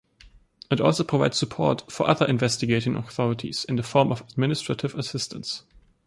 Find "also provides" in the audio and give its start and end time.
0.81-1.37